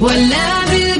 ولا 0.00 0.64
بالبيت 0.70 0.93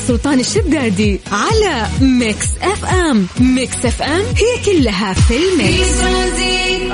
سلطان 0.00 0.40
الشدادي 0.40 1.20
على 1.32 1.86
Mix 2.00 2.58
FM. 2.62 3.26
Mix 3.40 3.86
FM 3.86 4.20
هي 4.20 4.64
كلها 4.66 5.12
في 5.12 5.34
ال 5.36 5.49
mix. 5.49 6.00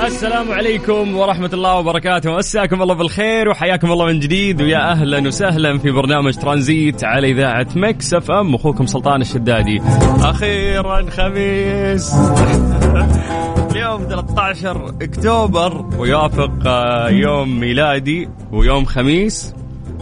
السلام 0.05 0.51
عليكم 0.51 1.15
ورحمة 1.17 1.49
الله 1.53 1.75
وبركاته. 1.75 2.37
مساكم 2.37 2.81
الله 2.81 2.93
بالخير 2.93 3.49
وحياكم 3.49 3.91
الله 3.91 4.05
من 4.05 4.19
جديد 4.19 4.61
ويا 4.61 4.91
أهلا 4.91 5.27
وسهلا 5.27 5.77
في 5.77 5.91
برنامج 5.91 6.33
ترانزيت 6.33 7.03
على 7.03 7.31
إذاعة 7.31 7.67
Mix 7.75 8.13
FM. 8.13 8.55
أخوكم 8.55 8.85
سلطان 8.85 9.21
الشدادي. 9.21 9.81
أخيرا 10.19 11.09
خميس. 11.09 12.13
اليوم 13.71 14.07
13 14.09 14.93
أكتوبر 15.01 15.85
ويوافق 15.97 16.51
آه، 16.67 17.09
يوم 17.09 17.59
ميلادي 17.59 18.29
ويوم 18.51 18.85
خميس. 18.85 19.53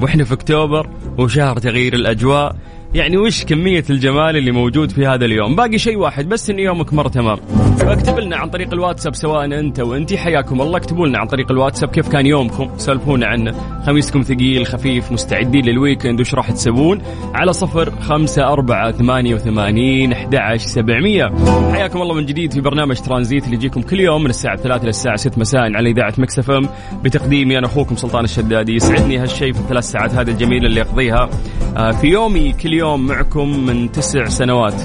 وإحنا 0.02 0.24
في 0.24 0.34
أكتوبر 0.34 0.90
وشهر 1.18 1.58
تغيير 1.60 1.94
الأجواء. 1.94 2.56
يعني 2.96 3.18
وش 3.18 3.46
كمية 3.46 3.84
الجمال 3.90 4.38
اللي 4.38 4.52
موجود 4.52 4.92
في 4.92 5.08
هذا 5.08 5.26
اليوم؟ 5.26 5.56
باقي 5.56 5.78
شيء 5.78 5.98
واحد 5.98 6.30
بس 6.30 6.50
إن 6.50 6.60
يومك 6.60 6.94
مر 6.94 7.08
تمام. 7.08 7.38
فاكتب 7.78 8.20
لنا 8.20 8.38
عن 8.38 8.50
طريق 8.50 8.74
الواتساب 8.74 9.16
سواء 9.16 9.46
أنت 9.46 9.80
وأنتي. 9.80 10.18
حياكم 10.18 10.62
الله. 10.62 10.78
اكتبوا 10.78 11.08
لنا 11.08 11.20
عن 11.20 11.28
طريق 11.28 11.52
الواتساب 11.52 11.90
كيف 11.90 12.10
كان 12.10 12.26
يومكم. 12.26 12.70
سولفونا 12.78 13.28
عنه. 13.28 13.75
خميسكم 13.86 14.22
ثقيل 14.22 14.66
خفيف 14.66 15.12
مستعدين 15.12 15.66
لل 15.66 15.78
weekend 15.78 16.20
وش 16.20 16.36
راح 16.36 16.52
تسوون؟ 16.52 17.02
على 17.34 17.54
صفر 17.54 17.92
خمسة 18.02 18.48
أربعة 18.48 18.92
ثمانية 18.92 19.36
وثمانين 19.36 20.14
أحد 20.14 20.56
سبعمية. 20.58 21.26
حياكم 21.74 22.02
الله 22.02 22.16
من 22.16 22.26
جديد 22.26 22.54
في 22.54 22.62
برنامج 22.62 23.00
ترانزيت 23.00 23.46
اللي 23.46 23.56
يجيكم 23.56 23.82
كل 23.82 24.00
يوم 24.00 24.24
من 24.24 24.30
الساعة 24.30 24.56
3 24.56 24.86
للساعة 24.86 25.16
6 25.16 25.40
مساء 25.40 25.62
على 25.62 25.90
إذاعة 25.90 26.14
Mix 26.18 26.40
FM. 26.40 26.70
بتقديمي 27.04 27.58
أنا 27.58 27.68
أخوكم 27.68 27.96
سلطان 27.96 28.24
الشدادي. 28.24 28.76
يسعدني 28.76 29.18
هالشيء 29.18 29.54
في 29.54 29.60
الثلاث 29.60 29.84
ساعات 29.84 30.12
هذه 30.12 30.30
الجميلة 30.30 30.68
اللي 30.68 30.82
أقضيها. 30.82 31.30
آه، 31.78 31.92
في 31.92 32.08
يومي 32.08 32.54
كل 32.54 32.74
يوم 32.74 33.08
معكم 33.08 33.66
من 33.66 33.92
تسع 33.92 34.26
سنوات. 34.26 34.82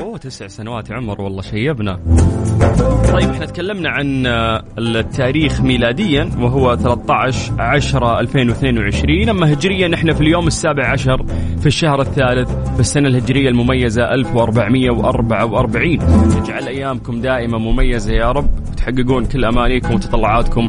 أوه 0.00 0.18
تسع 0.18 0.46
سنوات 0.46 0.92
عمر 0.92 1.20
والله 1.20 1.42
شيبنا. 1.42 2.00
طيب 3.12 3.30
إحنا 3.30 3.46
تكلمنا 3.46 3.90
عن 3.90 4.26
آه، 4.26 4.64
التاريخ 4.78 5.60
ميلاديا 5.60 6.30
وهو 6.40 6.76
13 6.76 7.52
10 7.58 8.20
2022 8.20 9.28
أما 9.28 9.52
هجريا 9.52 9.94
إحنا 9.94 10.14
في 10.14 10.20
اليوم 10.20 10.46
السابع 10.46 10.86
عشر 10.90 11.24
في 11.60 11.66
الشهر 11.66 12.00
الثالث 12.00 12.50
في 12.74 12.80
السنة 12.80 13.08
الهجرية 13.08 13.48
المميزة 13.48 14.04
1444 14.14 15.90
يجعل 16.38 16.68
أيامكم 16.68 17.20
دائما 17.20 17.58
مميزة 17.58 18.12
يا 18.12 18.32
رب 18.32 18.48
تحققون 18.76 19.24
كل 19.24 19.44
أمانيكم 19.44 19.94
وتطلعاتكم. 19.94 20.68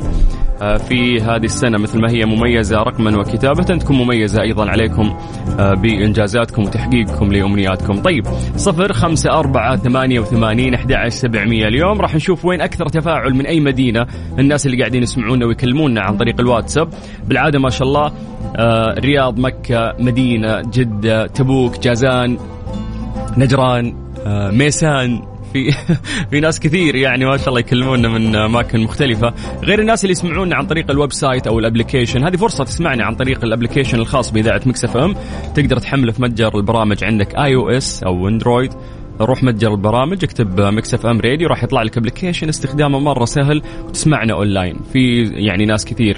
في 0.60 1.22
هذه 1.22 1.46
السنة 1.46 1.78
مثل 1.78 2.02
ما 2.02 2.10
هي 2.10 2.26
مميزة 2.26 2.78
رقما 2.78 3.18
وكتابة 3.18 3.64
تكون 3.64 3.98
مميزة 3.98 4.42
أيضا 4.42 4.70
عليكم 4.70 5.16
آه، 5.60 5.74
بإنجازاتكم 5.74 6.64
وتحقيقكم 6.64 7.32
لأمنياتكم. 7.32 8.02
طيب 8.02 8.26
صفر 8.56 8.94
خمسة 8.94 9.32
أربعة 9.32 9.76
ثمانية 9.76 10.20
وثمانين 10.20 10.74
أحد 10.74 11.08
سبعمية. 11.08 11.68
اليوم 11.68 12.02
راح 12.02 12.16
نشوف 12.16 12.46
وين 12.46 12.62
أكثر 12.62 12.88
تفاعل 12.88 13.34
من 13.34 13.46
أي 13.46 13.60
مدينة 13.60 14.08
الناس 14.40 14.66
اللي 14.66 14.78
قاعدين 14.78 15.04
يسمعونا 15.04 15.46
ويكلمونا 15.46 16.02
عن 16.02 16.18
طريق 16.18 16.40
الواتساب. 16.40 16.90
بالعادة 17.28 17.60
ما 17.60 17.70
شاء 17.70 17.88
الله 17.88 18.12
آه، 18.58 18.98
الرياض 18.98 19.40
مكة 19.40 19.96
مدينة 20.00 20.62
جدة 20.62 21.28
تبوك 21.28 21.80
جازان 21.80 22.38
نجران 23.38 23.96
آه، 24.26 24.52
ميسان. 24.52 25.35
في 25.56 25.72
في 26.32 26.40
ناس 26.40 26.60
كثير 26.60 26.96
يعني 26.96 27.26
ما 27.26 27.38
شاء 27.38 27.50
الله 27.50 27.60
يكلمونا 27.60 28.08
من 28.08 28.36
أماكن 28.36 28.80
مختلفة. 28.80 29.34
غير 29.64 29.80
الناس 29.80 30.04
اللي 30.04 30.12
يسمعونا 30.12 30.56
عن 30.56 30.66
طريق 30.66 30.92
ال 30.92 31.14
website 31.14 31.48
أو 31.48 31.60
ال 31.60 31.65
application 31.65 32.24
هذه 32.24 32.36
فرصة 32.36 32.64
تسمعني 32.64 33.04
عن 33.04 33.16
طريق 33.16 33.44
ال 33.44 33.49
application 33.49 34.00
الخاص 34.00 34.32
بإذاعة 34.32 34.62
Mix 34.66 34.86
FM. 34.86 35.16
تقدر 35.56 35.78
تحمله 35.78 36.12
في 36.12 36.22
متجر 36.22 36.58
البرامج 36.58 37.04
عندك 37.04 37.36
iOS 37.36 38.04
أو 38.04 38.28
Android 38.28 38.74
روح 39.22 39.44
متجر 39.44 39.72
البرامج 39.72 40.24
اكتب 40.24 40.62
Mix 40.62 40.94
FM 40.94 41.22
Radio 41.22 41.48
راح 41.48 41.64
يطلع 41.64 41.82
لك 41.82 41.98
application 41.98 42.50
استخدامه 42.50 43.00
مرة 43.00 43.26
سهل 43.26 43.62
وتسمعنا 43.88 44.34
أونلاين. 44.34 44.80
في 44.94 45.24
يعني 45.24 45.66
ناس 45.66 45.86
كثير 45.86 46.18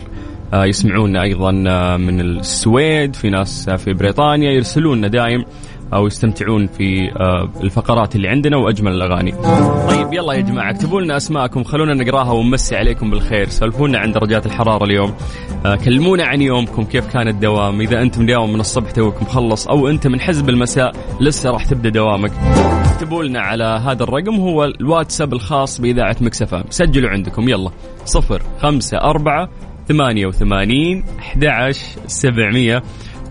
آه، 0.53 0.65
يسمعونا 0.65 1.23
أيضا 1.23 1.63
آه، 1.67 1.97
من 1.97 2.21
السويد 2.21 3.15
في 3.15 3.29
ناس 3.29 3.69
آه، 3.69 3.75
في 3.75 3.93
بريطانيا 3.93 4.51
يرسلونا 4.51 5.07
دايم. 5.07 5.45
أو 5.93 6.07
يستمتعون 6.07 6.67
في 6.67 7.11
آه، 7.19 7.49
الفقرات 7.63 8.15
اللي 8.15 8.27
عندنا 8.27 8.57
وأجمل 8.57 8.91
الأغاني. 8.91 9.31
طيب 9.89 10.13
يلا 10.13 10.33
يا 10.33 10.41
جماعة 10.41 10.71
اكتبوا 10.71 11.01
لنا 11.01 11.17
أسماءكم 11.17 11.63
خلونا 11.63 11.93
نقراها 11.93 12.31
ونمسي 12.31 12.75
عليكم 12.75 13.09
بالخير، 13.09 13.49
سولفونا 13.49 13.99
عن 13.99 14.11
درجات 14.11 14.45
الحرارة 14.45 14.83
اليوم. 14.83 15.13
آه، 15.65 15.75
كلمونا 15.75 16.25
عن 16.25 16.41
يومكم 16.41 16.83
كيف 16.83 17.13
كان 17.13 17.27
الدوام، 17.27 17.81
إذا 17.81 18.01
انت 18.01 18.19
مداوم 18.19 18.53
من 18.53 18.59
الصبح 18.59 18.91
توك 18.91 19.21
مخلص 19.21 19.67
أو 19.67 19.87
أنت 19.87 20.07
من 20.07 20.19
حزب 20.19 20.49
المساء 20.49 20.91
لسه 21.21 21.49
راح 21.49 21.65
تبدأ 21.65 21.89
دوامك. 21.89 22.31
اكتبوا 22.93 23.23
لنا 23.23 23.39
على 23.39 23.63
هذا 23.63 24.03
الرقم 24.03 24.35
هو 24.35 24.65
الواتساب 24.65 25.33
الخاص 25.33 25.81
بإذاعة 25.81 26.15
مكسفه، 26.21 26.63
سجلوا 26.69 27.09
عندكم 27.09 27.49
يلا 27.49 27.71
صفر 28.05 28.41
خمسة 28.59 28.97
أربعة 28.97 29.49
ثمانية 29.87 30.27
وثمانين 30.27 31.03
أحد 31.19 31.71
سبعمية 32.07 32.83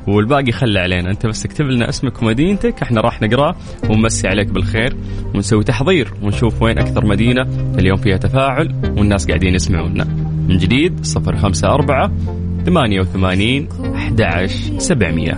والباقي 0.07 0.53
خلى 0.53 0.79
علينا. 0.79 1.11
انت 1.11 1.27
بس 1.27 1.45
اكتب 1.45 1.65
لنا 1.65 1.89
اسمك 1.89 2.23
ومدينتك 2.23 2.83
إحنا 2.83 3.01
راح 3.01 3.23
نقراه 3.23 3.57
ونمسي 3.91 4.29
عليك 4.29 4.49
بالخير 4.49 4.97
ونسوي 5.35 5.65
تحضير 5.65 6.13
ونشوف 6.23 6.63
وين 6.63 6.79
أكثر 6.79 7.07
مدينة 7.07 7.43
اليوم 7.79 7.97
فيها 7.97 8.17
تفاعل 8.17 8.75
والناس 8.97 9.27
قاعدين 9.27 9.55
يسمعونا. 9.55 10.05
من 10.49 10.59
جديد 10.59 11.07
054 11.17 12.37
88 12.67 13.69
11 13.95 14.79
700 14.79 15.35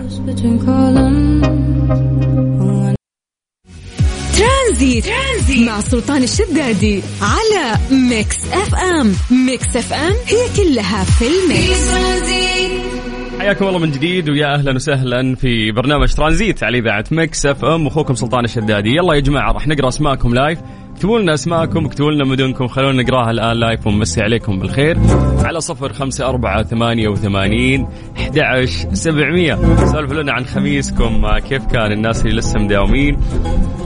ترانزيت, 4.37 5.05
ترانزيت 5.05 5.67
مع 5.67 5.79
سلطان 5.79 6.23
الشدادي 6.23 7.01
على 7.21 7.77
Mix 7.91 8.37
FM. 8.53 9.13
Mix 9.45 9.75
FM 9.75 10.13
هي 10.27 10.47
كلها 10.57 11.03
في 11.03 11.25
ال 11.27 11.61
mix. 11.61 12.98
حياكم 13.39 13.67
الله 13.67 13.79
من 13.79 13.91
جديد 13.91 14.29
ويا 14.29 14.53
أهلا 14.53 14.71
وسهلا 14.75 15.35
في 15.35 15.71
برنامج 15.71 16.13
ترانزيت 16.13 16.63
على 16.63 16.77
إذاعة 16.77 17.05
Mix 17.11 17.45
FM 17.45 17.87
أخوكم 17.87 18.15
سلطان 18.15 18.45
الشدادي. 18.45 18.89
يلا 18.89 19.13
يا 19.13 19.19
جماعة 19.19 19.51
راح 19.51 19.67
نقرأ 19.67 19.87
أسماءكم 19.87 20.33
live 20.33 20.59
اكتبوا 20.99 21.19
لنا 21.19 21.33
أسماءكم 21.33 21.85
اكتبوا 21.85 22.11
لنا 22.11 22.25
مدنكم 22.25 22.67
خلونا 22.67 23.03
نقراها 23.03 23.31
الآن 23.31 23.57
live 23.57 23.87
ونمسي 23.87 24.21
عليكم 24.21 24.59
بالخير. 24.59 24.97
على 25.43 25.61
صفر 25.61 25.93
خمسة 25.93 26.29
أربعة 26.29 26.63
ثمانية 26.63 27.07
وثمانين 27.07 27.87
أحد 28.17 28.65
سبعمية. 28.93 29.55
سولفوا 29.85 30.21
لنا 30.21 30.31
عن 30.31 30.45
خميسكم 30.45 31.25
آه، 31.25 31.39
كيف 31.39 31.65
كان 31.65 31.91
الناس 31.91 32.25
اللي 32.25 32.35
لسه 32.35 32.59
مداومين؟ 32.59 33.17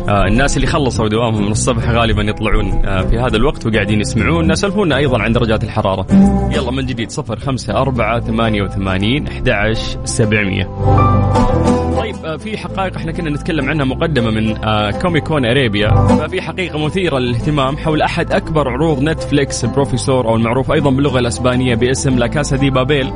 آه، 0.09 0.25
الناس 0.28 0.57
اللي 0.57 0.68
خلصوا 0.68 1.07
دوامهم 1.07 1.46
من 1.46 1.51
الصبح 1.51 1.90
غالبا 1.90 2.24
يطلعون 2.24 2.85
آه، 2.85 3.01
في 3.01 3.18
هذا 3.19 3.38
الوقت 3.38 3.66
وقاعدين 3.66 4.00
يسمعون. 4.00 4.56
سولفونا 4.56 4.97
أيضا 4.97 5.22
عن 5.22 5.31
درجات 5.31 5.63
الحرارة. 5.63 6.07
يلا 6.56 6.72
من 6.72 6.85
جديد 6.85 7.12
صفر 7.12 7.40
خمسة 7.40 7.74
أربعة 7.74 8.19
ثمانية 8.19 8.62
وثمانين 8.63 9.28
أحد 9.28 9.74
سبعمية. 10.06 10.69
طيب 12.03 12.25
آه، 12.25 12.37
في 12.37 12.57
حقائق 12.57 12.95
إحنا 12.95 13.11
كنا 13.11 13.29
نتكلم 13.29 13.69
عنها 13.69 13.85
مقدمة 13.85 14.31
من 14.31 14.63
آه، 14.63 14.91
Comic 14.91 15.25
Con 15.25 15.45
Arabia 15.45 15.89
ففي 15.89 16.41
حقيقة 16.41 16.85
مثيرة 16.85 17.19
للاهتمام 17.19 17.77
حول 17.77 18.01
أحد 18.01 18.31
أكبر 18.31 18.69
عروض 18.69 19.01
Netflix 19.01 19.63
البروفيسور 19.63 20.27
أو 20.27 20.35
المعروف 20.35 20.71
أيضا 20.71 20.91
باللغة 20.91 21.19
الأسبانية 21.19 21.75
باسم 21.75 22.19
La 22.19 22.27
Casa 22.27 22.57
de 22.57 22.69
Papel 22.69 23.13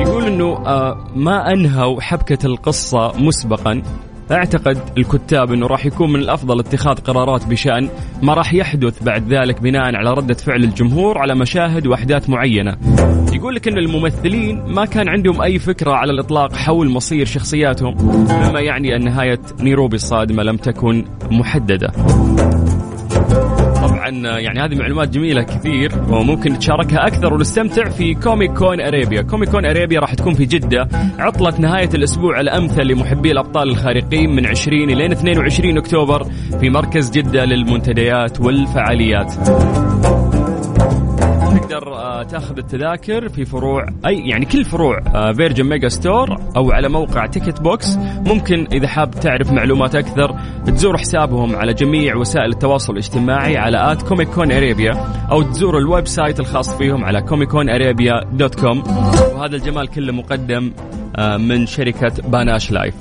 يقول 0.00 0.26
إنه 0.26 0.66
آه، 0.66 1.06
ما 1.16 1.52
أنهوا 1.52 2.00
حبكة 2.00 2.46
القصة 2.46 3.12
مسبقا. 3.18 3.82
أعتقد 4.32 4.78
الكتاب 4.98 5.52
إنه 5.52 5.66
راح 5.66 5.86
يكون 5.86 6.12
من 6.12 6.20
الأفضل 6.20 6.60
اتخاذ 6.60 6.94
قرارات 6.94 7.46
بشأن 7.46 7.88
ما 8.22 8.34
راح 8.34 8.54
يحدث 8.54 9.02
بعد 9.02 9.32
ذلك 9.32 9.62
بناء 9.62 9.96
على 9.96 10.10
ردة 10.10 10.34
فعل 10.34 10.64
الجمهور 10.64 11.18
على 11.18 11.34
مشاهد 11.34 11.86
وأحداث 11.86 12.30
معينة. 12.30 12.76
يقول 13.32 13.54
لك 13.54 13.68
إن 13.68 13.78
الممثلين 13.78 14.62
ما 14.66 14.84
كان 14.84 15.08
عندهم 15.08 15.42
أي 15.42 15.58
فكرة 15.58 15.92
على 15.92 16.12
الإطلاق 16.12 16.52
حول 16.54 16.88
مصير 16.88 17.26
شخصياتهم 17.26 17.94
مما 18.28 18.60
يعني 18.60 18.96
أن 18.96 19.04
نهاية 19.04 19.40
نيروبي 19.60 19.96
الصادمة 19.96 20.42
لم 20.42 20.56
تكن 20.56 21.04
محددة. 21.30 21.92
طبعا 24.10 24.38
يعني 24.38 24.60
هذه 24.60 24.74
معلومات 24.74 25.08
جميلة 25.08 25.42
كثير 25.42 25.92
وممكن 26.08 26.52
نتشاركها 26.52 27.06
أكثر 27.06 27.34
ونستمتع 27.34 27.88
في 27.88 28.14
Comic 28.14 28.52
Con 28.52 28.80
Arabia، 28.80 29.22
Comic 29.22 29.48
Con 29.48 29.66
Arabia 29.66 30.00
راح 30.00 30.14
تكون 30.14 30.34
في 30.34 30.44
جدة 30.44 30.88
عطلة 31.18 31.60
نهاية 31.60 31.88
الأسبوع 31.94 32.40
الأمثل 32.40 32.82
لمحبي 32.82 33.32
الأبطال 33.32 33.68
الخارقين 33.68 34.30
من 34.30 34.46
20 34.46 34.90
إلى 34.90 35.12
22 35.12 35.78
أكتوبر 35.78 36.24
في 36.60 36.70
مركز 36.70 37.10
جدة 37.10 37.44
للمنتديات 37.44 38.40
والفعاليات. 38.40 39.32
تقدر 41.70 41.89
تاخذ 42.22 42.58
التذاكر 42.58 43.28
في 43.28 43.44
فروع 43.44 43.86
أي 44.06 44.28
يعني 44.28 44.44
كل 44.44 44.64
فروع 44.64 45.00
Virgin 45.32 45.64
Megastore 45.64 46.36
أو 46.56 46.72
على 46.72 46.88
موقع 46.88 47.26
Ticket 47.26 47.60
Box 47.60 47.96
ممكن 48.26 48.66
إذا 48.72 48.88
حاب 48.88 49.10
تعرف 49.10 49.52
معلومات 49.52 49.94
أكثر 49.94 50.36
تزور 50.66 50.98
حسابهم 50.98 51.56
على 51.56 51.74
جميع 51.74 52.16
وسائل 52.16 52.50
التواصل 52.52 52.92
الاجتماعي 52.92 53.56
على 53.56 53.92
at 53.92 54.02
Comic 54.02 54.28
Con 54.28 54.52
Arabia 54.52 54.92
أو 55.30 55.42
تزور 55.42 55.78
ال 55.78 56.06
website 56.06 56.40
الخاص 56.40 56.76
فيهم 56.76 57.04
على 57.04 57.22
Comic 57.22 57.52
Con 57.52 57.70
Arabia 57.70 58.12
dot 58.32 58.60
com 58.60 58.82
وهذا 59.34 59.56
الجمال 59.56 59.88
كله 59.88 60.12
مقدم 60.12 60.72
آه، 61.16 61.36
من 61.36 61.66
شركة 61.66 62.12
Panache 62.28 62.70
Live 62.70 62.94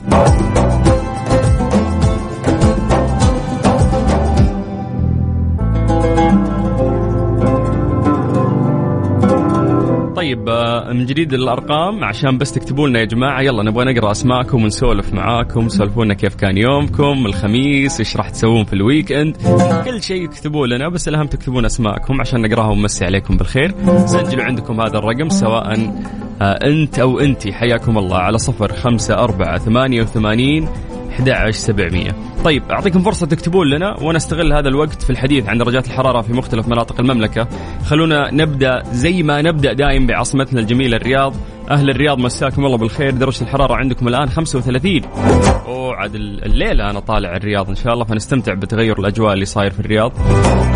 من 10.94 11.06
جديد 11.06 11.34
الأرقام 11.34 12.04
عشان 12.04 12.38
بس 12.38 12.52
تكتبوا 12.52 12.88
لنا 12.88 13.00
يا 13.00 13.06
جماعة 13.06 13.42
يلا 13.42 13.64
نبغى 13.64 13.94
نقرأ 13.94 14.12
أسماءكم 14.12 14.64
ونسولف 14.64 15.14
معاكم 15.14 15.70
سولفوا 15.70 16.06
لنا 16.06 16.14
كيف 16.14 16.36
كان 16.36 16.58
يومكم 16.58 17.26
الخميس 17.26 18.00
إيش 18.00 18.18
راح 18.18 18.30
تسوون 18.30 18.64
في 18.66 18.74
ال 18.74 19.12
weekend 19.12 19.38
كل 19.86 20.04
شيء 20.04 20.26
اكتبوا 20.26 20.68
لنا 20.68 20.90
بس 20.90 21.08
الأهم 21.08 21.28
تكتبون 21.28 21.66
أسماءكم 21.66 22.22
عشان 22.22 22.42
نقراها 22.42 22.72
ونمسي 22.72 23.06
عليكم 23.06 23.38
بالخير. 23.38 23.74
سجلوا 24.06 24.44
عندكم 24.44 24.82
هذا 24.82 24.98
الرقم 24.98 25.30
سواء 25.30 25.94
آه، 26.42 26.60
أنت 26.64 27.00
أو 27.00 27.20
انت 27.20 27.48
حياكم 27.48 27.98
الله 27.98 28.18
على 28.18 28.38
صفر 28.38 28.74
خمسة 28.74 29.14
أربعة 29.14 29.58
ثمانية 29.58 30.02
وثمانين 30.02 30.68
11700 31.16 32.30
طيب 32.44 32.64
أعطيكم 32.72 33.00
فرصة 33.00 33.28
تكتبون 33.28 33.68
لنا 33.68 34.00
وأنا 34.02 34.18
استغل 34.18 34.54
هذا 34.54 34.68
الوقت 34.68 35.02
في 35.02 35.10
الحديث 35.10 35.50
عن 35.50 35.58
درجات 35.58 35.88
الحرارة 35.88 36.22
في 36.22 36.34
مختلف 36.34 36.68
مناطق 36.68 37.00
المملكة. 37.00 37.48
خلونا 37.86 38.32
نبدأ 38.32 38.84
زي 38.92 39.24
ما 39.24 39.42
نبدأ 39.42 39.74
دائم 39.74 40.08
بعاصمتنا 40.08 40.60
الجميلة 40.60 40.98
الرياض. 40.98 41.34
أهل 41.72 41.90
الرياض 41.90 42.18
مساكم 42.20 42.66
الله 42.66 42.78
بالخير. 42.78 43.12
درجة 43.12 43.42
الحرارة 43.42 43.76
عندكم 43.76 44.08
الآن 44.08 44.30
35 44.30 45.02
أوه 45.66 45.96
عاد 45.96 46.16
الليلة 46.16 46.90
أنا 46.90 47.00
طالع 47.00 47.36
الرياض 47.36 47.70
إن 47.70 47.76
شاء 47.76 47.94
الله 47.94 48.06
فنستمتع 48.06 48.54
بتغير 48.54 49.00
الأجواء 49.00 49.34
اللي 49.34 49.46
صاير 49.46 49.72
في 49.72 49.80
الرياض. 49.80 50.12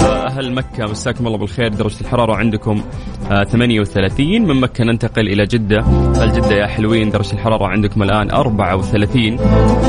أهل 0.02 0.54
مكة 0.54 0.84
مساكم 0.84 1.28
الله 1.28 1.38
بالخير. 1.38 1.68
درجة 1.68 2.02
الحرارة 2.02 2.36
عندكم 2.36 2.82
38 3.30 4.42
آه، 4.42 4.54
من 4.54 4.62
مكة 4.62 4.84
ننتقل 4.84 5.28
إلى 5.28 5.46
جدة. 5.46 5.80
الجدة 6.24 6.56
يا 6.56 6.68
حلوين؟ 6.68 7.10
درجة 7.10 7.34
الحرارة 7.34 7.68
عندكم 7.68 8.04
الآن 8.04 8.32
34 8.32 9.40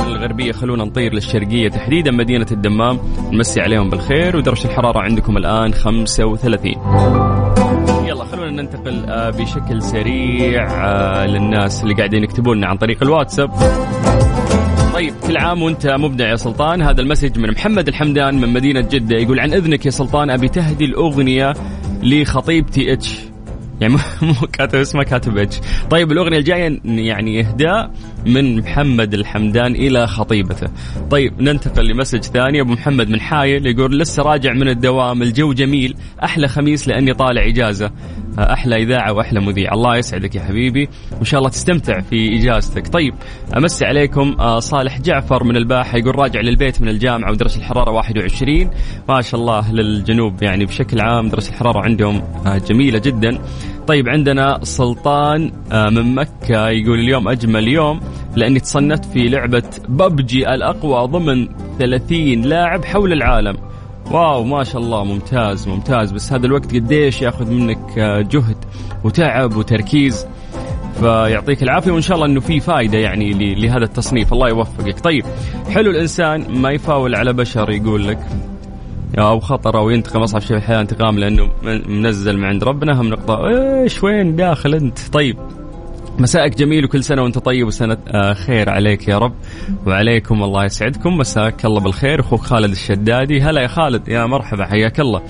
الغربية 0.07 0.53
خلونا 0.53 0.85
نطير 0.85 1.15
للشرقية 1.15 1.69
تحديدا. 1.69 2.11
مدينة 2.11 2.47
الدمام 2.53 2.99
نمسي 3.33 3.61
عليهم 3.61 3.91
بالخير. 3.91 4.37
ودرجة 4.37 4.65
الحرارة 4.65 4.99
عندكم 4.99 5.37
الآن 5.37 5.75
35 5.75 7.44
خلونا 8.55 8.63
ننتقل 8.63 9.11
آه، 9.11 9.31
بشكل 9.31 9.83
سريع 9.83 10.87
آه، 10.87 11.27
للناس 11.27 11.83
اللي 11.83 11.95
قاعدين 11.95 12.25
يكتبون 12.25 12.65
عن 12.65 12.77
طريق 12.77 13.03
الواتساب. 13.03 13.51
طيب 14.95 15.15
كل 15.27 15.37
عام 15.37 15.63
وانت 15.63 15.87
مبدع 15.87 16.29
يا 16.29 16.37
سلطان. 16.37 16.83
هذا 16.83 17.01
المسج 17.01 17.39
من 17.39 17.51
محمد 17.51 17.89
الحمدان 17.89 18.41
من 18.41 18.53
مدينة 18.53 18.81
جدة. 18.81 19.17
يقول 19.17 19.41
عن 19.41 19.53
إذنك 19.53 19.87
يا 19.87 19.91
سلطان 19.91 20.31
أبي 20.31 20.49
تهدي 20.49 20.85
الأغنية 20.85 21.53
لخطيبتي 22.03 22.93
H. 22.93 23.34
يعني 23.81 23.95
مو 24.23 24.35
كاتب 24.53 24.79
اسمه 24.79 25.03
كاتب 25.03 25.39
H 25.39 25.61
طيب 25.91 26.13
الأغنية 26.13 26.39
الجاية 26.39 26.81
يعني 26.85 27.41
إهداء 27.41 27.91
من 28.27 28.57
محمد 28.57 29.15
الحمدان 29.15 29.75
إلى 29.75 30.07
خطيبته. 30.07 30.67
طيب 31.11 31.43
ننتقل 31.43 31.87
ل 31.87 31.91
message 31.91 32.23
ثاني. 32.23 32.61
أبو 32.61 32.73
محمد 32.73 33.09
من 33.09 33.21
حايل 33.21 33.67
يقول 33.67 33.99
لسه 33.99 34.23
راجع 34.23 34.53
من 34.53 34.69
الدوام 34.69 35.23
الجو 35.23 35.53
جميل 35.53 35.97
أحلى 36.25 36.49
خميس 36.49 36.89
لأني 36.89 37.15
طالع 37.15 37.49
إجازة. 37.49 37.91
أحلى 38.39 38.77
إذاعة 38.77 39.13
وأحلى 39.13 39.41
مذيع. 39.41 39.73
الله 39.73 39.97
يسعدك 39.97 40.35
يا 40.35 40.41
حبيبي. 40.41 40.89
وإن 41.13 41.25
شاء 41.25 41.39
الله 41.39 41.51
تستمتع 41.51 42.01
في 42.01 42.39
إجازتك. 42.39 42.89
طيب 42.89 43.15
أمسي 43.57 43.85
عليكم 43.85 44.37
آه، 44.41 44.59
صالح 44.59 45.01
جعفر 45.01 45.45
من 45.45 45.57
الباحة 45.57 45.99
يقول 45.99 46.19
راجع 46.19 46.41
للبيت 46.41 46.83
من 46.83 46.89
الجامعة 46.89 47.31
ودرجه 47.31 47.59
الحرارة 47.59 47.91
21 47.91 48.71
ما 49.09 49.21
شاء 49.21 49.41
الله 49.41 49.73
للجنوب 49.73 50.43
يعني 50.43 50.65
بشكل 50.65 51.01
عام 51.01 51.29
درجه 51.29 51.49
الحرارة 51.49 51.81
عندهم 51.81 52.23
آه، 52.47 52.59
جميلة 52.59 52.99
جدا. 52.99 53.39
طيب 53.87 54.09
عندنا 54.09 54.59
سلطان 54.63 55.53
آه، 55.73 55.91
من 55.91 56.15
مكة 56.15 56.69
يقول 56.69 56.99
اليوم 56.99 57.29
أجمل 57.29 57.69
يوم 57.69 58.01
لأني 58.37 58.61
تصنت 58.61 59.05
في 59.05 59.29
لعبة 59.29 59.63
ببجي 59.89 60.55
الأقوى 60.55 61.09
ضمن 61.09 61.49
30 61.79 62.43
لاعب 62.43 62.85
حول 62.85 63.13
العالم. 63.13 63.57
واو 64.11 64.45
ما 64.45 64.65
شاء 64.65 64.83
الله 64.83 65.05
ممتاز 65.05 65.69
ممتاز. 65.69 66.13
بس 66.13 66.33
هذا 66.33 66.47
الوقت 66.47 66.75
قديش 66.75 67.23
ياخذ 67.23 67.51
منك 67.51 67.99
آه، 67.99 68.21
جهد 68.21 68.57
وتعب 69.05 69.57
وتركيز. 69.57 70.27
فيعطيك 71.01 71.63
العافية 71.63 71.93
وإن 71.93 72.03
شاء 72.03 72.17
الله 72.17 72.27
إنه 72.27 72.41
في 72.41 72.61
فائده 72.61 72.99
يعني 72.99 73.55
لهذا 73.55 73.85
التصنيف. 73.85 74.33
الله 74.33 74.49
يوفقك. 74.49 75.01
طيب 75.01 75.25
حلو 75.71 75.91
الإنسان 75.91 76.61
ما 76.61 76.71
يفاول 76.71 77.15
على 77.15 77.33
بشر 77.33 77.71
يقول 77.71 78.09
لك. 78.09 78.19
أو 79.19 79.41
خطر 79.41 79.79
أو 79.79 79.91
ينتقم 79.91 80.21
أصعب 80.23 80.41
شيء 80.41 80.49
في 80.51 80.57
الحياة 80.57 80.81
انتقام 80.81 81.19
لأنه 81.19 81.51
منزل 81.89 82.39
من 82.39 82.45
عند 82.45 82.65
ربنا 82.65 83.01
هم 83.01 83.09
نقطة 83.09 83.47
إيش 83.47 84.03
وين 84.05 84.37
داخل 84.37 84.75
أنت؟ 84.75 84.99
طيب 85.13 85.37
مساءك 86.19 86.59
جميل 86.59 86.85
وكل 86.85 87.05
سنة 87.05 87.23
وأنت 87.23 87.39
طيب 87.39 87.67
وسنة 87.67 87.97
آه، 88.09 88.33
خير 88.33 88.71
عليك 88.71 89.09
يا 89.09 89.19
رب 89.19 89.35
وعليكم 89.87 90.43
الله 90.43 90.65
يسعدكم 90.65 91.19
مساك 91.19 91.65
الله 91.65 91.81
بالخير 91.81 92.21
أخوك 92.21 92.41
خالد 92.41 92.71
الشدادي. 92.71 93.41
هلا 93.41 93.63
يا 93.63 93.67
خالد 93.67 94.09
يا 94.09 94.27
مرحبا 94.27 94.65
حياك 94.65 95.01
الله. 95.01 95.23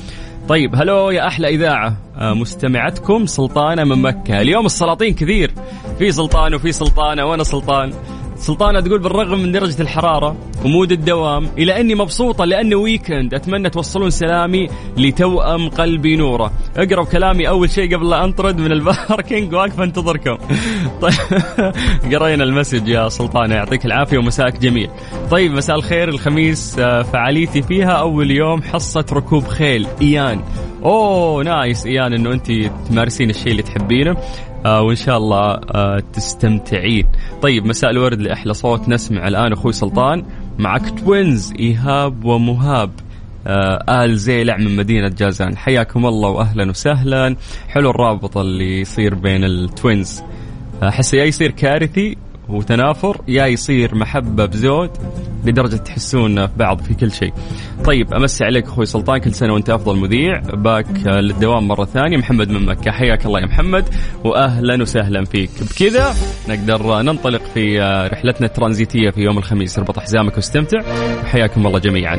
طيب 0.49 0.75
هلو 0.75 1.11
يا 1.11 1.27
أحلى 1.27 1.49
إذاعة 1.49 1.97
آه، 2.19 2.35
مستمعتكم 2.35 3.27
سلطانة 3.27 3.85
من 3.85 4.03
مكة. 4.03 4.41
اليوم 4.41 4.67
السلاطين 4.67 5.15
كثير 5.15 5.53
في 5.99 6.13
سلطان 6.13 6.55
وفي 6.55 6.73
سلطانة 6.73 7.25
وأنا 7.25 7.45
سلطان. 7.45 7.93
سلطانة 8.37 8.81
تقول 8.81 8.99
بالرغم 8.99 9.39
من 9.39 9.53
درجة 9.53 9.83
الحرارة 9.83 10.37
و 10.65 10.70
mood 10.70 10.93
الدوام 10.93 11.49
إلا 11.59 11.81
أني 11.81 11.95
مبسوطة 11.95 12.45
لأنه 12.45 12.77
weekend 12.76 13.35
أتمنى 13.35 13.71
توصلون 13.71 14.11
سلامي 14.11 14.69
لتوأم 14.97 15.69
قلبي 15.69 16.17
نورة. 16.17 16.53
اقرأ 16.77 17.05
كلامي 17.05 17.49
أول 17.49 17.71
شيء 17.71 17.97
قبل 17.97 18.11
لا 18.11 18.25
أنطرد 18.25 18.59
من 18.59 18.73
ال 18.73 18.83
parking 18.83 19.55
واقف 19.55 19.81
أنتظركم. 19.81 20.37
طيب 21.03 21.15
قرينا 22.15 22.45
ال 22.44 22.50
message 22.50 22.88
يا 22.89 23.09
سلطانة 23.09 23.55
يعطيك 23.55 23.87
العافية 23.87 24.19
ومساك 24.19 24.59
جميل. 24.59 24.91
طيب 25.31 25.53
مساء 25.53 25.77
الخير 25.77 26.09
الخميس 26.09 26.79
آه، 26.79 27.03
فعاليتي 27.03 27.63
فيها. 27.63 27.93
أول 27.93 28.31
يوم 28.31 28.63
حصة 28.63 29.05
ركوب 29.13 29.45
خيل 29.45 29.87
إيان. 30.03 30.41
أوه 30.85 31.45
nice 31.44 31.87
إيان 31.87 32.13
إنه 32.13 32.33
انت 32.33 32.53
تمارسين 32.91 33.31
الشيء 33.31 33.53
اللي 33.53 33.63
تحبينه. 33.63 34.17
آه 34.66 34.82
وإن 34.82 34.96
شاء 34.96 35.19
الله 35.19 35.61
آه 35.75 36.02
تستمتعين. 36.12 37.06
طيب 37.42 37.66
مساء 37.66 37.90
الورد 37.90 38.21
لأحلى 38.21 38.54
صوت. 38.54 38.88
نسمع 38.88 39.28
الآن 39.28 39.52
أخوي 39.52 39.73
سلطان 39.73 40.25
معك 40.59 41.00
twins 41.00 41.52
إيهاب 41.59 42.25
ومهاب. 42.25 42.90
آه 43.47 44.04
آل 44.04 44.18
زيلع 44.18 44.56
من 44.56 44.76
مدينة 44.76 45.09
جازان. 45.09 45.56
حياكم 45.56 46.06
الله 46.06 46.28
وأهلا 46.28 46.71
وسهلا. 46.71 47.37
حلو 47.68 47.90
الرابط 47.90 48.38
اللي 48.38 48.80
يصير 48.80 49.14
بين 49.14 49.44
ال 49.45 49.58
twins 49.58 50.23
أحس 50.83 51.14
يا 51.14 51.25
يصير 51.25 51.50
كارثي 51.50 52.16
وتنافر 52.49 53.21
يا 53.29 53.47
يصير 53.47 53.95
محبة 53.95 54.47
بزود 54.47 54.91
لدرجة 55.45 55.77
تحسون 55.77 56.47
في 56.47 56.53
بعض 56.57 56.83
في 56.83 56.95
كل 56.95 57.13
شيء. 57.13 57.33
طيب 57.85 58.15
أمسي 58.15 58.45
عليك 58.45 58.65
أخوي 58.65 58.87
سلطان 58.87 59.19
كل 59.19 59.35
سنة 59.35 59.53
وأنت 59.53 59.71
أفضل 59.71 59.97
مذيع. 59.97 60.41
back 60.40 60.87
للدوام 61.07 61.69
مرة 61.69 61.85
ثانية 61.85 62.17
محمد 62.17 62.51
من 62.51 62.67
مكة. 62.67 62.91
حياك 62.91 63.27
الله 63.27 63.41
يا 63.41 63.47
محمد 63.47 63.85
وأهلا 64.25 64.83
وسهلا 64.83 65.25
فيك. 65.25 65.51
بكذا 65.61 66.15
نقدر 66.49 67.03
ننطلق 67.03 67.43
في 67.55 67.79
رحلتنا 68.13 68.47
الترانزيتية 68.47 69.11
في 69.11 69.21
يوم 69.21 69.39
الخميس. 69.39 69.79
اربط 69.79 69.99
حزامك 69.99 70.37
واستمتع. 70.37 70.79
وحياكم 71.23 71.67
الله 71.67 71.79
جميعا. 71.79 72.19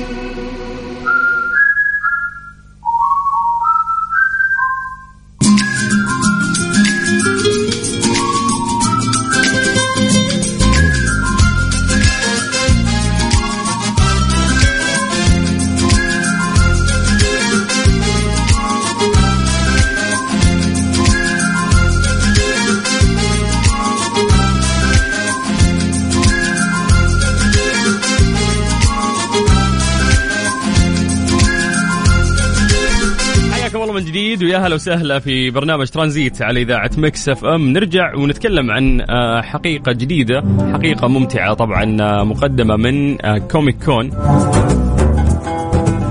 ويا 34.51 34.59
هلا 34.59 34.75
وسهلا 34.75 35.19
في 35.19 35.49
برنامج 35.49 35.87
ترانزيت 35.87 36.41
على 36.41 36.61
إذاعة 36.61 36.91
Mix 36.97 37.29
FM. 37.29 37.69
نرجع 37.69 38.15
ونتكلم 38.15 38.71
عن 38.71 39.01
آه، 39.01 39.41
حقيقة 39.41 39.91
جديدة 39.91 40.43
حقيقة 40.73 41.07
ممتعة 41.07 41.53
طبعا 41.53 41.97
آه، 42.01 42.23
مقدمة 42.23 42.75
من 42.75 43.25
آه، 43.25 43.37
Comic 43.37 43.83
Con. 43.85 44.11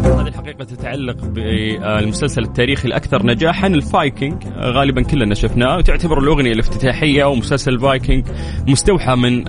هذه 0.04 0.28
الحقيقة 0.28 0.64
تتعلق 0.64 1.24
بالمسلسل 1.24 2.42
التاريخي 2.42 2.88
الأكثر 2.88 3.26
نجاحا 3.26 3.66
الفايكنج 3.66 4.34
غالبا 4.58 5.02
كلنا 5.02 5.34
شفناه. 5.34 5.76
وتعتبر 5.76 6.18
الأغنية 6.18 6.52
الافتتاحية 6.52 7.24
ومسلسل 7.24 7.72
الفايكنج 7.72 8.24
مستوحى 8.68 9.14
من 9.14 9.44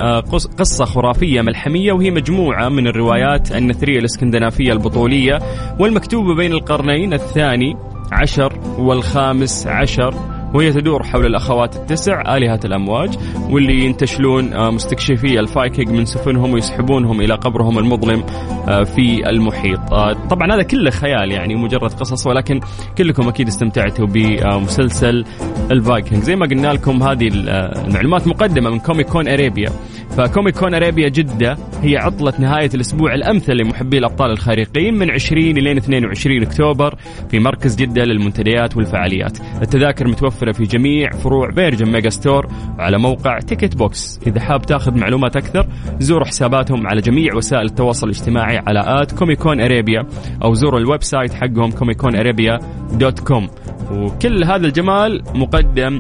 قصة 0.60 0.86
خرافية 0.86 1.42
ملحمية 1.42 1.94
وهي 1.94 2.12
مجموعة 2.12 2.70
من 2.70 2.88
الروايات 2.88 3.52
النثرية 3.52 4.00
الإسكندنافية 4.00 4.74
البطولية 4.74 5.40
والمكتوبة 5.80 6.36
بين 6.36 6.52
القرنين 6.52 7.14
الثاني. 7.14 7.91
عشر 8.12 8.60
والخامس 8.80 9.68
عشر 9.68 10.14
وهي 10.54 10.72
تدور 10.72 11.04
حول 11.04 11.26
الأخوات 11.26 11.76
التسع 11.76 12.38
آلهة 12.38 12.60
الأمواج 12.66 13.18
واللي 13.50 13.86
ينتشلون 13.86 14.54
آه، 14.54 14.70
مستكشفي 14.70 15.40
الفايكينج 15.40 15.90
من 15.90 16.06
سفنهم 16.06 16.54
ويسحبونهم 16.54 17.22
إلى 17.22 17.34
قبرهم 17.34 17.80
المظلم 17.80 18.24
آه، 18.68 18.84
في 18.84 19.30
المحيط. 19.30 19.94
آه، 19.94 20.14
طبعا 20.30 20.56
هذا 20.56 20.64
كله 20.64 20.92
خيال 20.92 21.32
يعني 21.32 21.56
مجرد 21.56 21.94
قصص 21.94 22.28
ولكن 22.28 22.60
كلكم 22.98 23.28
أكيد 23.28 23.48
استمتعتوا 23.48 24.06
بمسلسل 24.06 25.26
الفايكنج 25.72 26.24
زي 26.24 26.36
ما 26.36 26.46
قلنا 26.46 26.74
لكم 26.74 27.04
هذه 27.04 27.28
المعلومات 27.34 28.28
مقدمة 28.28 28.70
من 28.70 28.80
Comic 28.80 29.08
Con 29.08 29.28
Arabia 29.28 29.70
ف 30.18 30.24
Comic 30.24 30.58
Con 30.58 30.74
Arabia 30.74 31.10
جدة 31.10 31.58
هي 31.82 31.98
عطلة 31.98 32.34
نهاية 32.40 32.70
الأسبوع 32.74 33.14
الأمثل 33.14 33.54
لمحبي 33.54 33.98
الأبطال 33.98 34.32
الخارقين 34.32 34.94
من 34.94 35.12
20 35.12 35.44
إلى 35.58 35.78
22 35.78 36.42
أكتوبر 36.42 36.96
في 37.30 37.40
مركز 37.40 37.76
جدة 37.76 38.04
للمنتديات 38.04 38.78
والفعاليات. 38.78 39.38
التذاكر 39.62 40.08
متوفرة 40.08 40.52
في 40.52 40.64
جميع 40.64 41.12
فروع 41.12 41.52
Virgin 41.52 41.92
Megastore 41.92 42.48
وعلى 42.78 42.98
موقع 42.98 43.40
Ticket 43.40 43.76
Box. 43.76 44.20
إذا 44.28 44.40
حاب 44.40 44.62
تاخذ 44.62 44.98
معلومات 44.98 45.36
أكثر 45.36 45.68
زوروا 46.00 46.26
حساباتهم 46.26 46.88
على 46.88 47.02
جميع 47.02 47.36
وسائل 47.36 47.66
التواصل 47.66 48.08
الاجتماعي 48.08 48.58
على 48.58 49.02
at 49.02 49.12
Comic 49.12 49.43
Con 49.43 49.62
Arabia 49.62 50.06
أو 50.44 50.54
زوروا 50.54 50.80
ال 50.80 51.04
website 51.04 51.34
حقهم 51.34 51.72
Comic 51.72 51.99
Con 51.99 52.16
Arabia 52.16 52.60
dot 52.94 53.20
com. 53.20 53.48
وكل 53.92 54.44
هذا 54.44 54.68
الجمال 54.68 55.24
مقدم 55.36 56.00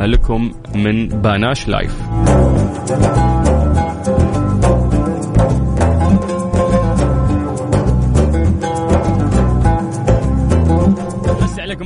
لكم 0.00 0.52
من 0.74 1.08
Panache 1.08 1.68
Live. 1.68 2.00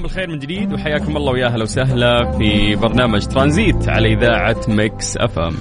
بالخير 0.04 0.30
من 0.30 0.38
جديد 0.38 0.72
وحياكم 0.72 1.16
الله 1.16 1.32
ويا 1.32 1.46
أهلا 1.46 1.62
وسهلا 1.62 2.38
في 2.38 2.76
برنامج 2.76 3.26
ترانزيت 3.26 3.88
على 3.88 4.14
إذاعة 4.14 4.56
Mix 4.68 5.16
FM 5.16 5.56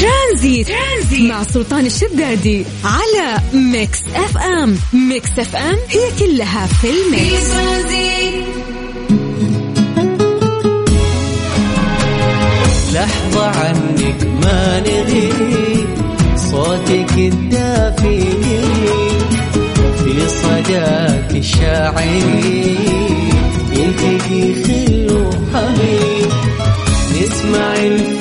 ترانزيت, 0.00 0.68
ترانزيت 0.68 1.30
مع 1.30 1.42
سلطان 1.42 1.86
الشدادي 1.86 2.64
على 2.84 3.40
Mix 3.54 4.02
FM 4.14 4.76
Mix 4.92 5.38
FM 5.38 5.76
هي 5.88 6.26
كلها 6.26 6.66
في 6.66 6.90
ال 6.90 7.02
mix. 7.02 7.50
لحظة 12.94 13.46
عنك 13.46 14.26
ما 14.44 14.80
نغيب 14.80 15.88
صوتك 16.36 17.12
الدافي 17.18 19.07
في 20.18 20.28
صداك 20.28 21.30
الشاعري 21.30 22.76
يلتقي 23.72 24.54
خل 24.64 25.08
وحبيب. 25.12 26.32
نسمع 27.22 27.74
الفن 27.76 28.17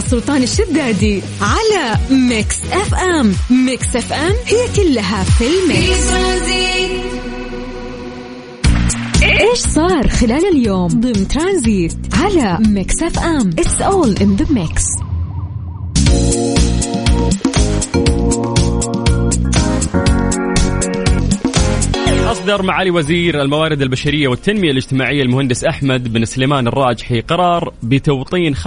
سلطان 0.00 0.42
الشدادي 0.42 1.22
على 1.40 1.98
Mix 2.10 2.56
FM. 2.72 3.34
Mix 3.50 3.96
FM 3.96 4.32
هي 4.46 4.68
كلها 4.76 5.24
في 5.24 5.44
ال 5.46 5.59
mix. 5.59 6.12
إيش 9.22 9.58
صار 9.58 10.08
خلال 10.08 10.48
اليوم؟ 10.48 10.88
ضمن 10.88 11.28
ترانزيت 11.28 11.96
على 12.22 12.58
ميكس 12.68 13.02
اف 13.02 13.18
ام. 13.18 13.50
it's 13.58 13.80
all 13.80 14.16
in 14.16 14.36
the 14.36 14.46
mix 14.50 14.84
أصدر 22.32 22.62
معالي 22.62 22.90
وزير 22.90 23.42
الموارد 23.42 23.82
البشرية 23.82 24.28
والتنمية 24.28 24.70
الاجتماعية 24.70 25.22
المهندس 25.22 25.64
أحمد 25.64 26.12
بن 26.12 26.24
سليمان 26.24 26.66
الراجحي 26.66 27.20
قرار 27.20 27.72
بتوطين 27.82 28.56
35% 28.56 28.60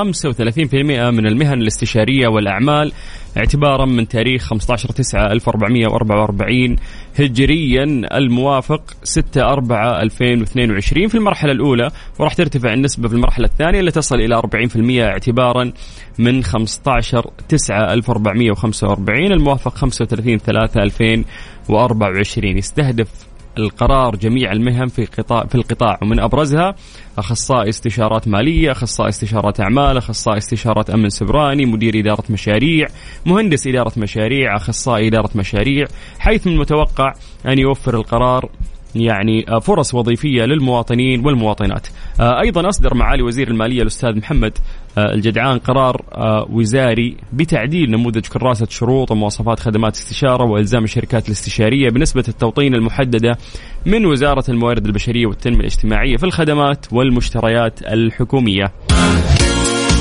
من 1.11 1.27
المهن 1.27 1.61
الاستشارية 1.61 2.27
والأعمال 2.27 2.91
اعتبارا 3.37 3.85
من 3.85 4.07
تاريخ 4.07 4.43
15 4.43 4.89
9 4.89 5.31
1444 5.31 6.75
هجريا 7.19 7.83
الموافق 8.17 8.81
6 9.03 9.41
4 9.41 10.01
2022 10.01 11.07
في 11.07 11.15
المرحلة 11.15 11.51
الأولى 11.51 11.91
وراح 12.19 12.33
ترتفع 12.33 12.73
النسبة 12.73 13.07
في 13.07 13.13
المرحلة 13.13 13.45
الثانية 13.45 13.81
لتصل 13.81 14.15
إلى 14.15 14.41
40% 14.41 15.01
اعتبارا 15.01 15.71
من 16.19 16.43
15 16.43 17.31
9 17.49 17.93
1445 17.93 19.31
الموافق 19.31 19.75
35 19.75 20.37
3 20.37 20.83
2024 20.83 22.57
يستهدف 22.57 23.34
القرار 23.57 24.15
جميع 24.15 24.51
المهن 24.51 24.87
في 24.87 25.05
قطاع 25.05 25.45
في 25.45 25.55
القطاع. 25.55 25.99
ومن 26.01 26.19
أبرزها 26.19 26.75
أخصائي 27.17 27.69
استشارات 27.69 28.27
مالية، 28.27 28.71
أخصائي 28.71 29.09
استشارات 29.09 29.59
أعمال، 29.59 29.97
أخصائي 29.97 30.37
استشارات 30.37 30.89
أمن 30.89 31.09
سبراني، 31.09 31.65
مدير 31.65 31.99
إدارة 31.99 32.23
مشاريع، 32.29 32.87
مهندس 33.25 33.67
إدارة 33.67 33.91
مشاريع، 33.97 34.55
أخصائي 34.55 35.07
إدارة 35.07 35.29
مشاريع، 35.35 35.85
حيث 36.19 36.47
من 36.47 36.53
المتوقع 36.53 37.13
أن 37.47 37.59
يوفر 37.59 37.95
القرار 37.95 38.49
يعني 38.95 39.45
آه، 39.49 39.59
فرص 39.59 39.93
وظيفية 39.93 40.41
للمواطنين 40.43 41.25
والمواطنات. 41.25 41.87
آه، 42.19 42.41
أيضا 42.41 42.69
أصدر 42.69 42.93
معالي 42.93 43.23
وزير 43.23 43.47
المالية 43.47 43.81
الأستاذ 43.81 44.17
محمد 44.17 44.57
آه، 44.97 45.13
الجدعان 45.13 45.57
قرار 45.57 46.05
وزاري 46.49 47.17
بتعديل 47.33 47.91
نموذج 47.91 48.27
كراسة 48.27 48.67
شروط 48.69 49.11
ومواصفات 49.11 49.59
خدمات 49.59 49.93
استشارة 49.93 50.43
وإلزام 50.43 50.83
الشركات 50.83 51.27
الاستشارية 51.27 51.89
بنسبة 51.89 52.23
التوطين 52.27 52.75
المحددة 52.75 53.37
من 53.85 54.05
وزارة 54.05 54.43
الموارد 54.49 54.85
البشرية 54.85 55.25
والتنمية 55.25 55.59
الاجتماعية 55.59 56.17
في 56.17 56.23
الخدمات 56.23 56.85
والمشتريات 56.91 57.81
الحكومية. 57.81 58.71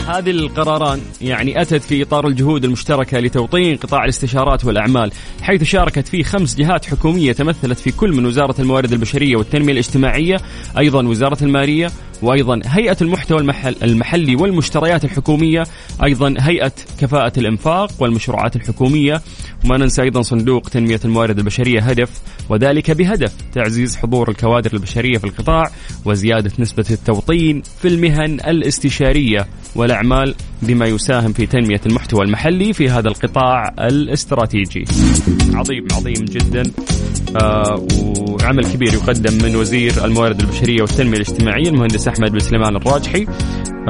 هذه 0.08 0.30
القراران 0.30 1.00
يعني 1.20 1.61
أتت 1.61 1.82
في 1.82 2.02
إطار 2.02 2.26
الجهود 2.26 2.64
المشتركة 2.64 3.18
لتوطين 3.18 3.76
قطاع 3.76 4.04
الاستشارات 4.04 4.64
والأعمال 4.64 5.12
حيث 5.42 5.62
شاركت 5.62 6.08
فيه 6.08 6.23
خمس 6.23 6.56
جهات 6.56 6.84
حكومية 6.84 7.32
تمثلت 7.32 7.78
في 7.78 7.90
كل 7.92 8.12
من 8.12 8.26
وزارة 8.26 8.61
الموارد 8.61 8.92
البشرية 8.92 9.37
والتنمية 9.37 9.73
الاجتماعية 9.73 10.37
أيضا 10.78 11.06
وزارة 11.06 11.44
المالية 11.44 11.90
وأيضا 12.23 12.61
هيئة 12.66 12.96
المحتوى 13.00 13.38
المحل 13.38 13.76
المحلي 13.82 14.37
والمشتريات 14.37 15.04
الحكومية 15.04 15.62
أيضا 16.04 16.34
هيئة 16.38 16.73
كفاءة 17.00 17.32
الإنفاق 17.38 17.90
والمشروعات 17.99 18.56
الحكومية 18.56 19.23
وما 19.64 19.78
ننسى 19.78 20.02
أيضا 20.02 20.23
صندوق 20.23 20.68
تنمية 20.68 21.00
الموارد 21.04 21.38
البشرية 21.38 21.80
هدف 21.80 22.11
وذلك 22.49 22.90
بهدف 22.90 23.32
تعزيز 23.54 23.96
حضور 23.96 24.30
الكوادر 24.30 24.75
البشرية 24.75 25.18
في 25.18 25.25
القطاع 25.25 25.70
وزيادة 26.04 26.52
نسبة 26.58 26.87
التوطين 26.90 27.62
في 27.82 27.88
المهن 27.88 28.40
الاستشارية 28.40 29.46
والاعمال 29.94 30.34
بما 30.62 30.86
يساهم 30.86 31.32
في 31.32 31.46
تنمية 31.46 31.80
المحتوى 31.86 32.24
المحلي 32.24 32.72
في 32.72 32.90
هذا 32.90 33.08
القطاع 33.08 33.74
الاستراتيجي. 33.80 34.84
عظيم 35.54 35.86
عظيم 35.92 36.24
جدا 36.24 36.62
آه 37.36 37.86
وعمل 38.18 38.64
كبير 38.64 38.94
يقدم 38.94 39.44
من 39.44 39.56
وزير 39.56 40.04
الموارد 40.04 40.40
البشرية 40.40 40.82
والتنمية 40.82 41.16
الاجتماعية 41.16 41.68
المهندس 41.68 42.08
أحمد 42.08 42.32
بن 42.32 42.38
سليمان 42.38 42.76
الراجحي 42.76 43.26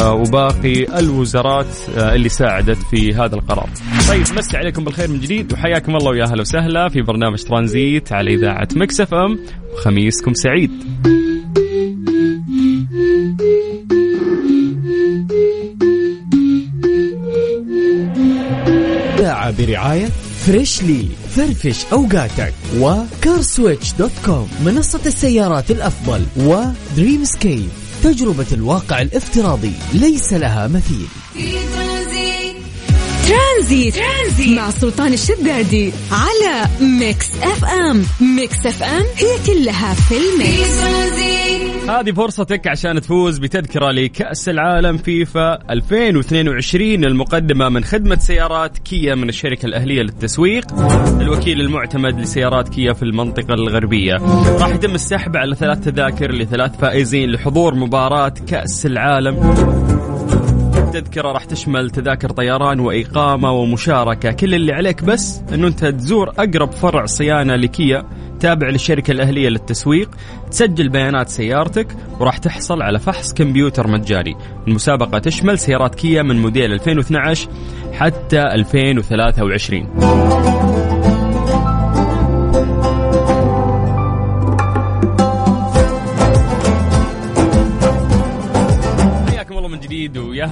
آه 0.01 0.13
وباقي 0.13 0.99
الوزارات 0.99 1.67
آه 1.97 2.15
اللي 2.15 2.29
ساعدت 2.29 2.79
في 2.91 3.15
هذا 3.15 3.35
القرار. 3.35 3.69
طيب 4.09 4.21
مسي 4.39 4.57
عليكم 4.57 4.85
بالخير 4.85 5.09
من 5.09 5.21
جديد 5.21 5.53
وحياكم 5.53 5.97
الله 5.97 6.11
ويا 6.11 6.25
أهلا 6.25 6.41
وسهلا 6.41 6.89
في 6.89 7.03
برنامج 7.03 7.43
ترانزيت 7.43 8.13
على 8.13 8.35
إذاعة 8.35 8.69
مكس 8.77 9.01
أف 9.01 9.15
أم 9.15 9.39
وخميسكم 9.75 10.35
سعيد. 10.35 10.71
برعاية 19.85 20.09
فريشلي 20.47 21.09
فرفش 21.37 21.85
أوقاتك 21.93 22.55
وكارسويتش 22.79 23.93
dot 23.93 24.11
com 24.25 24.49
منصة 24.65 25.01
السيارات 25.07 25.71
الأفضل 25.71 26.23
ودريم 26.37 27.25
سكيب 27.25 27.69
تجربة 28.05 28.47
الواقع 28.53 29.03
الافتراضي 29.03 29.73
ليس 29.95 30.33
لها 30.33 30.69
مثيل. 30.69 31.07
في 31.35 31.53
ترانزيت 33.29 33.95
ترانزيت, 33.95 34.59
مع 34.59 34.71
سلطان 34.71 35.13
الشدادي 35.13 35.93
على 36.13 36.69
ميكس 36.81 37.27
أف 37.43 37.65
أم. 37.65 38.05
ميكس 38.21 38.67
أف 38.67 38.83
أم 38.83 39.05
هي 39.17 39.39
كلها 39.47 39.95
في 39.95 40.03
في 40.03 40.15
الميكس. 40.17 40.81
ترانزيت 40.81 41.34
هذه 41.89 42.13
فرصتك 42.13 42.67
عشان 42.67 43.01
تفوز 43.01 43.39
بتذكرة 43.39 43.91
لكأس 43.91 44.49
العالم 44.49 44.97
فيفا 44.97 45.59
2022 45.71 47.05
المقدمة 47.05 47.69
من 47.69 47.85
خدمة 47.85 48.17
سيارات 48.17 48.79
كيا 48.79 49.15
من 49.15 49.29
الشركة 49.29 49.67
الأهلية 49.67 50.03
للتسويق 50.03 50.65
الوكيل 51.21 51.61
المعتمد 51.61 52.21
لسيارات 52.21 52.69
كيا 52.69 52.93
في 52.93 53.03
المنطقة 53.03 53.55
الغربية. 53.55 54.15
راح 54.61 54.69
يتم 54.69 54.95
السحب 54.95 55.37
على 55.37 55.55
ثلاث 55.55 55.81
تذاكر 55.81 56.33
لثلاث 56.33 56.77
فائزين 56.79 57.31
لحضور 57.31 57.75
مباراة 57.75 58.35
كأس 58.47 58.87
العالم. 58.87 59.94
التذكرة 60.99 61.33
راح 61.33 61.45
تشمل 61.45 61.91
تذاكر 61.91 62.31
طيران 62.31 62.81
وإقامة 62.81 63.53
ومشاركة. 63.53 64.33
كل 64.33 64.55
اللي 64.55 64.73
عليك 64.73 65.05
بس 65.05 65.41
أنه 65.55 65.67
أنت 65.67 65.85
تزور 65.85 66.29
أقرب 66.29 66.73
فرع 66.73 67.07
صيانة 67.07 67.57
لكيا 67.57 68.05
تابع 68.41 68.69
للشركة 68.69 69.11
الأهلية 69.11 69.49
للتسويق 69.49 70.11
تسجل 70.51 70.89
بيانات 70.89 71.29
سيارتك 71.29 71.87
وراح 72.21 72.39
تحصل 72.39 72.83
على 72.83 72.99
فحص 72.99 73.35
كمبيوتر 73.35 73.87
مجاني. 73.87 74.35
المسابقة 74.69 75.19
تشمل 75.19 75.59
سيارات 75.59 75.95
كيا 75.95 76.23
من 76.23 76.43
موديل 76.43 76.73
2012 76.73 77.49
حتى 77.93 78.41
2023 78.41 80.84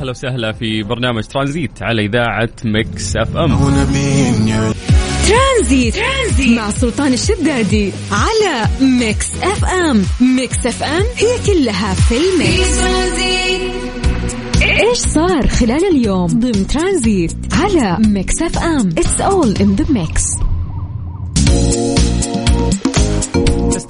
أهلا 0.03 0.11
وسهلا 0.11 0.53
في 0.53 0.83
برنامج 0.83 1.23
ترانزيت 1.25 1.83
على 1.83 2.05
إذاعة 2.05 2.49
مكس 2.65 3.17
أف 3.17 3.37
أم. 3.37 3.59
ترانزيت, 5.29 5.95
ترانزيت. 5.95 6.59
مع 6.59 6.71
سلطان 6.71 7.13
الشدادي 7.13 7.93
على 8.13 8.69
ميكس 8.81 9.27
أف 9.43 9.65
أم. 9.65 10.05
ميكس 10.37 10.67
أف 10.67 10.83
أم 10.83 11.03
هي 11.17 11.39
كلها 11.47 11.95
في 11.95 12.15
الميكس. 12.15 12.83
إيش 14.63 14.99
صار 14.99 15.49
خلال 15.49 15.85
اليوم؟ 15.97 16.27
ضمن 16.27 16.67
ترانزيت 16.67 17.37
على 17.53 17.99
ميكس 18.09 18.43
أف 18.43 18.59
أم. 18.59 18.89
it's 18.99 19.21
all 19.21 19.55
in 19.61 19.75
the 19.75 19.85
mix 19.93 20.42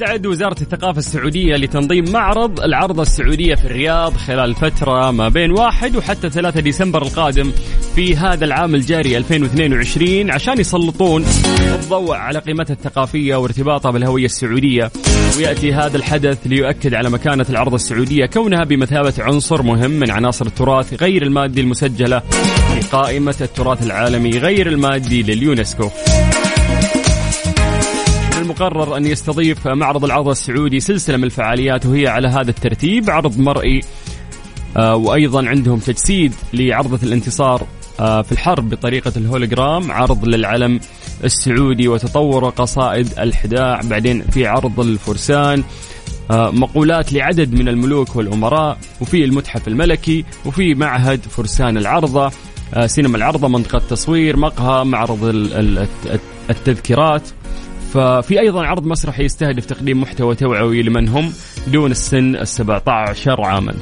تستعد 0.03 0.27
وزارة 0.27 0.57
الثقافة 0.63 0.99
السعودية 0.99 1.57
لتنظيم 1.57 2.13
معرض 2.13 2.61
العرضة 2.61 3.03
السعودية 3.03 3.55
في 3.55 3.65
الرياض 3.65 4.17
خلال 4.17 4.55
فترة 4.55 5.11
ما 5.11 5.29
بين 5.29 5.51
1 5.51 5.97
وحتى 5.97 6.31
3 6.31 6.61
ديسمبر 6.61 7.03
القادم 7.03 7.53
في 7.97 8.17
هذا 8.17 8.45
العام 8.45 8.75
الجاري 8.75 9.17
2022 9.17 10.31
عشان 10.31 10.61
يسلطون 10.61 11.25
الضوء 11.75 12.15
على 12.15 12.39
قيمتها 12.39 12.75
الثقافية 12.75 13.37
وارتباطها 13.37 13.91
بالهوية 13.91 14.25
السعودية. 14.25 14.91
ويأتي 15.37 15.73
هذا 15.73 15.97
الحدث 15.97 16.39
ليؤكد 16.47 16.95
على 16.95 17.11
مكانة 17.11 17.47
العرضة 17.51 17.77
السعودية 17.77 18.27
كونها 18.27 18.65
بمثابة 18.65 19.15
عنصر 19.19 19.63
مهم 19.63 19.91
من 19.91 20.11
عناصر 20.11 20.47
التراث 20.47 21.03
غير 21.03 21.23
المادي 21.23 21.61
المسجلة 21.61 22.19
في 22.75 22.89
قائمة 22.93 23.37
التراث 23.41 23.87
العالمي 23.87 24.39
غير 24.39 24.67
المادي 24.67 25.23
لليونسكو. 25.23 25.91
المقرر 28.57 28.97
أن 28.97 29.07
يستضيف 29.07 29.69
معرض 29.69 30.05
العرض 30.05 30.29
السعودي 30.29 30.81
سلسلة 30.81 31.17
من 31.17 31.25
الفعاليات 31.25 31.87
وهي 31.87 32.07
على 32.07 32.29
هذا 32.29 32.51
الترتيب 32.51 33.11
عرض 33.11 33.39
مرئي 33.39 33.81
آه، 34.77 34.97
وأيضا 34.97 35.49
عندهم 35.49 35.79
تجسيد 35.79 36.33
لعرضة 36.53 36.99
الانتصار 37.03 37.67
آه، 38.01 38.23
في 38.23 38.33
الحرب 38.33 38.71
بطريقة 38.71 39.13
الهولوجرام 39.17 39.93
عرض 39.93 40.25
للعلم 40.25 40.81
السعودي 41.25 41.89
وتطور 41.89 42.49
قصائد 42.49 43.09
الحداع 43.19 43.81
بعدين 43.85 44.23
في 44.23 44.47
عرض 44.47 44.81
الفرسان 44.81 45.65
آه، 46.31 46.51
مقولات 46.51 47.13
لعدد 47.13 47.53
من 47.53 47.69
الملوك 47.69 48.17
والأمراء 48.17 48.79
وفي 49.01 49.25
المتحف 49.25 49.69
الملكي 49.69 50.25
وفي 50.47 50.75
معهد 50.75 51.21
فرسان 51.21 51.77
العرضة 51.77 52.31
سينما 52.87 53.17
العرضة 53.17 53.49
منطقة 53.49 53.79
تصوير 53.91 54.37
مقهى 54.37 54.85
معرض 54.85 55.25
ال- 55.25 55.53
ال- 55.55 55.79
الت- 55.79 56.21
التذكيرات. 56.51 57.23
ففي 57.93 58.41
أيضا 58.41 58.67
عرض 58.67 58.87
مسرحي 58.87 59.25
يستهدف 59.25 59.67
تقديم 59.67 60.01
محتوى 60.01 60.35
توعوي 60.35 60.83
لمن 60.83 61.09
هم 61.09 61.33
دون 61.67 61.91
السن 61.91 62.37
ال 62.37 62.49
17 62.49 63.41
عاما. 63.41 63.75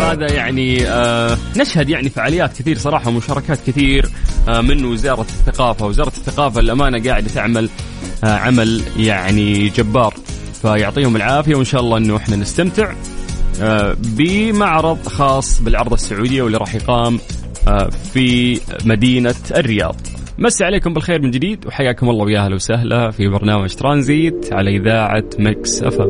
هذا 0.00 0.32
يعني 0.32 0.88
آه 0.88 1.38
نشهد 1.56 1.88
يعني 1.88 2.08
فعاليات 2.08 2.58
كثير 2.58 2.78
صراحة 2.78 3.08
ومشاركات 3.08 3.58
كثير 3.66 4.08
آه 4.48 4.60
من 4.60 4.84
وزارة 4.84 5.20
الثقافة، 5.20 5.86
وزارة 5.86 6.08
الثقافة 6.08 6.60
الأمانة 6.60 7.04
قاعدة 7.10 7.28
تعمل 7.28 7.68
آه 8.24 8.26
عمل 8.26 8.82
يعني 8.96 9.68
جبار 9.68 10.14
فيعطيهم 10.62 11.16
العافية 11.16 11.54
وإن 11.54 11.64
شاء 11.64 11.80
الله 11.80 11.96
إنه 11.96 12.16
إحنا 12.16 12.36
نستمتع 12.36 12.92
آه 13.62 13.96
بمعرض 13.98 15.08
خاص 15.08 15.60
بالعرض 15.60 15.92
السعودية 15.92 16.42
واللي 16.42 16.58
راح 16.58 16.74
يقام 16.74 17.18
في 18.12 18.60
مدينة 18.84 19.34
الرياض. 19.56 19.96
مسي 20.38 20.64
عليكم 20.64 20.94
بالخير 20.94 21.22
من 21.22 21.30
جديد 21.30 21.66
وحياكم 21.66 22.10
الله 22.10 22.24
ويا 22.24 22.40
أهلا 22.44 22.54
وسهلا 22.54 23.10
في 23.10 23.28
برنامج 23.28 23.74
ترانزيت 23.74 24.52
على 24.52 24.76
إذاعة 24.76 25.24
مكس 25.38 25.82
أف 25.82 26.00